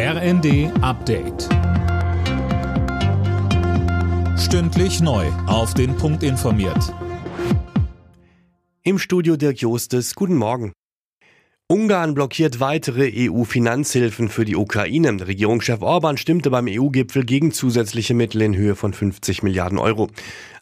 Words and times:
RND 0.00 0.70
Update. 0.80 1.48
Stündlich 4.38 5.00
neu. 5.00 5.26
Auf 5.48 5.74
den 5.74 5.96
Punkt 5.96 6.22
informiert. 6.22 6.94
Im 8.84 9.00
Studio 9.00 9.36
Dirk 9.36 9.60
Jostes. 9.60 10.14
Guten 10.14 10.36
Morgen. 10.36 10.72
Ungarn 11.66 12.14
blockiert 12.14 12.60
weitere 12.60 13.12
EU-Finanzhilfen 13.28 14.28
für 14.28 14.44
die 14.44 14.54
Ukraine. 14.54 15.26
Regierungschef 15.26 15.82
Orban 15.82 16.16
stimmte 16.16 16.48
beim 16.48 16.68
EU-Gipfel 16.68 17.24
gegen 17.24 17.50
zusätzliche 17.50 18.14
Mittel 18.14 18.40
in 18.42 18.56
Höhe 18.56 18.76
von 18.76 18.92
50 18.92 19.42
Milliarden 19.42 19.78
Euro. 19.78 20.08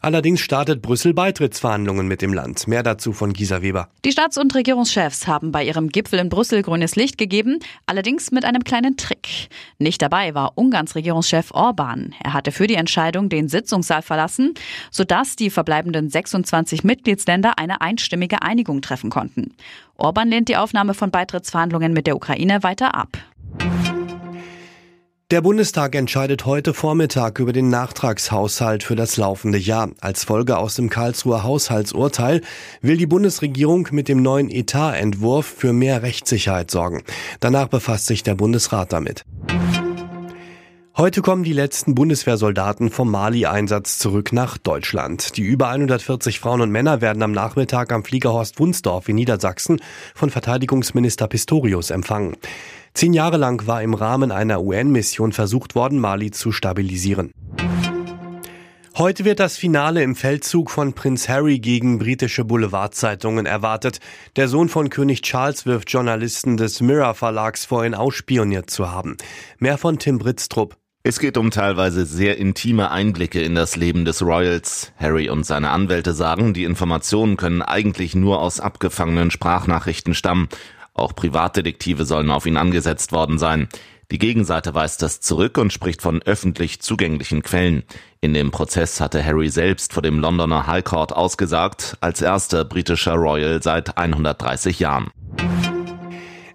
Allerdings 0.07 0.39
startet 0.39 0.81
Brüssel 0.81 1.13
Beitrittsverhandlungen 1.13 2.07
mit 2.07 2.21
dem 2.21 2.31
Land. 2.31 2.65
Mehr 2.65 2.81
dazu 2.81 3.11
von 3.11 3.33
Gisa 3.33 3.61
Weber. 3.61 3.89
Die 4.05 4.13
Staats- 4.13 4.37
und 4.37 4.55
Regierungschefs 4.55 5.27
haben 5.27 5.51
bei 5.51 5.65
ihrem 5.65 5.89
Gipfel 5.89 6.19
in 6.19 6.29
Brüssel 6.29 6.61
grünes 6.61 6.95
Licht 6.95 7.17
gegeben, 7.17 7.59
allerdings 7.87 8.31
mit 8.31 8.45
einem 8.45 8.63
kleinen 8.63 8.95
Trick. 8.95 9.49
Nicht 9.79 10.01
dabei 10.01 10.33
war 10.33 10.53
Ungarns 10.55 10.95
Regierungschef 10.95 11.51
Orban. 11.51 12.15
Er 12.23 12.31
hatte 12.31 12.53
für 12.53 12.67
die 12.67 12.75
Entscheidung 12.75 13.27
den 13.27 13.49
Sitzungssaal 13.49 14.01
verlassen, 14.01 14.53
sodass 14.91 15.35
die 15.35 15.49
verbleibenden 15.49 16.09
26 16.09 16.85
Mitgliedsländer 16.85 17.59
eine 17.59 17.81
einstimmige 17.81 18.41
Einigung 18.41 18.81
treffen 18.81 19.09
konnten. 19.09 19.55
Orban 19.97 20.29
lehnt 20.29 20.47
die 20.47 20.55
Aufnahme 20.55 20.93
von 20.93 21.11
Beitrittsverhandlungen 21.11 21.91
mit 21.91 22.07
der 22.07 22.15
Ukraine 22.15 22.63
weiter 22.63 22.95
ab. 22.95 23.17
Der 25.29 25.41
Bundestag 25.41 25.93
entscheidet 25.93 26.45
heute 26.45 26.73
Vormittag 26.73 27.39
über 27.39 27.51
den 27.51 27.67
Nachtragshaushalt 27.67 28.81
für 28.81 28.95
das 28.95 29.17
laufende 29.17 29.57
Jahr. 29.57 29.89
Als 29.99 30.23
Folge 30.23 30.57
aus 30.57 30.75
dem 30.75 30.89
Karlsruher 30.89 31.43
Haushaltsurteil 31.43 32.39
will 32.81 32.95
die 32.95 33.07
Bundesregierung 33.07 33.89
mit 33.91 34.07
dem 34.07 34.21
neuen 34.21 34.49
Etatentwurf 34.49 35.45
für 35.45 35.73
mehr 35.73 36.01
Rechtssicherheit 36.01 36.71
sorgen. 36.71 37.03
Danach 37.41 37.67
befasst 37.67 38.05
sich 38.05 38.23
der 38.23 38.35
Bundesrat 38.35 38.93
damit. 38.93 39.25
Heute 40.97 41.21
kommen 41.21 41.43
die 41.43 41.53
letzten 41.53 41.93
Bundeswehrsoldaten 41.93 42.89
vom 42.89 43.11
Mali-Einsatz 43.11 43.99
zurück 43.99 44.33
nach 44.33 44.57
Deutschland. 44.57 45.37
Die 45.37 45.43
über 45.43 45.69
140 45.69 46.39
Frauen 46.39 46.61
und 46.61 46.71
Männer 46.71 47.01
werden 47.01 47.21
am 47.21 47.33
Nachmittag 47.33 47.91
am 47.91 48.03
Fliegerhorst 48.03 48.59
Wunsdorf 48.59 49.07
in 49.07 49.17
Niedersachsen 49.17 49.79
von 50.15 50.31
Verteidigungsminister 50.31 51.27
Pistorius 51.27 51.91
empfangen. 51.91 52.35
Zehn 52.95 53.13
Jahre 53.13 53.37
lang 53.37 53.67
war 53.67 53.83
im 53.83 53.93
Rahmen 53.93 54.31
einer 54.31 54.59
UN-Mission 54.63 55.33
versucht 55.33 55.75
worden, 55.75 55.99
Mali 55.99 56.31
zu 56.31 56.51
stabilisieren. 56.51 57.31
Heute 58.97 59.23
wird 59.23 59.39
das 59.39 59.55
Finale 59.55 60.01
im 60.01 60.15
Feldzug 60.15 60.71
von 60.71 60.93
Prinz 60.93 61.29
Harry 61.29 61.59
gegen 61.59 61.99
britische 61.99 62.43
Boulevardzeitungen 62.43 63.45
erwartet. 63.45 63.99
Der 64.35 64.47
Sohn 64.47 64.67
von 64.67 64.89
König 64.89 65.21
Charles 65.21 65.67
wirft 65.67 65.91
Journalisten 65.91 66.57
des 66.57 66.81
Mirror 66.81 67.13
Verlags 67.13 67.65
vor, 67.65 67.85
ihn 67.85 67.93
ausspioniert 67.93 68.71
zu 68.71 68.89
haben. 68.89 69.15
Mehr 69.59 69.77
von 69.77 69.99
Tim 69.99 70.17
Britztrup. 70.17 70.75
Es 71.09 71.19
geht 71.19 71.37
um 71.37 71.51
teilweise 71.51 72.05
sehr 72.05 72.37
intime 72.37 72.91
Einblicke 72.91 73.41
in 73.41 73.55
das 73.55 73.77
Leben 73.77 74.03
des 74.03 74.21
Royals. 74.21 74.91
Harry 74.97 75.29
und 75.29 75.45
seine 75.45 75.69
Anwälte 75.69 76.11
sagen, 76.11 76.53
die 76.53 76.65
Informationen 76.65 77.37
können 77.37 77.61
eigentlich 77.61 78.13
nur 78.13 78.41
aus 78.41 78.59
abgefangenen 78.59 79.31
Sprachnachrichten 79.31 80.13
stammen. 80.13 80.49
Auch 80.93 81.15
Privatdetektive 81.15 82.03
sollen 82.03 82.29
auf 82.29 82.45
ihn 82.45 82.57
angesetzt 82.57 83.13
worden 83.13 83.37
sein. 83.37 83.69
Die 84.11 84.17
Gegenseite 84.17 84.75
weist 84.75 85.01
das 85.01 85.21
zurück 85.21 85.57
und 85.57 85.71
spricht 85.71 86.01
von 86.01 86.21
öffentlich 86.23 86.81
zugänglichen 86.81 87.41
Quellen. 87.41 87.83
In 88.19 88.33
dem 88.33 88.51
Prozess 88.51 88.99
hatte 88.99 89.23
Harry 89.23 89.47
selbst 89.47 89.93
vor 89.93 90.03
dem 90.03 90.19
Londoner 90.19 90.67
High 90.67 90.83
Court 90.83 91.13
ausgesagt, 91.13 91.95
als 92.01 92.21
erster 92.21 92.65
britischer 92.65 93.13
Royal 93.13 93.63
seit 93.63 93.97
130 93.97 94.79
Jahren. 94.79 95.09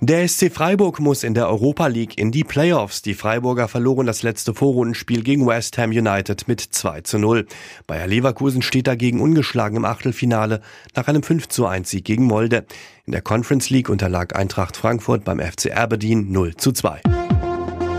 Der 0.04 0.26
SC 0.26 0.50
Freiburg 0.52 0.98
muss 0.98 1.22
in 1.22 1.32
der 1.32 1.48
Europa 1.48 1.86
League 1.86 2.18
in 2.18 2.32
die 2.32 2.42
Playoffs. 2.42 3.02
Die 3.02 3.14
Freiburger 3.14 3.68
verloren 3.68 4.04
das 4.04 4.24
letzte 4.24 4.52
Vorrundenspiel 4.52 5.22
gegen 5.22 5.46
West 5.46 5.78
Ham 5.78 5.90
United 5.90 6.48
mit 6.48 6.60
2 6.60 7.02
zu 7.02 7.20
0. 7.20 7.46
Bayer 7.86 8.08
Leverkusen 8.08 8.62
steht 8.62 8.88
dagegen 8.88 9.20
ungeschlagen 9.20 9.76
im 9.76 9.84
Achtelfinale 9.84 10.60
nach 10.96 11.06
einem 11.06 11.22
5 11.22 11.46
zu 11.46 11.66
1 11.66 11.88
Sieg 11.88 12.04
gegen 12.04 12.24
Molde. 12.24 12.66
In 13.04 13.12
der 13.12 13.22
Conference 13.22 13.70
League 13.70 13.88
unterlag 13.88 14.34
Eintracht 14.34 14.76
Frankfurt 14.76 15.22
beim 15.22 15.38
FC 15.38 15.70
Aberdeen 15.70 16.32
0 16.32 16.56
zu 16.56 16.72
2. 16.72 17.00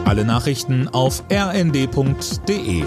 Alle 0.03 0.25
Nachrichten 0.25 0.89
auf 0.89 1.23
rnd.de 1.31 2.83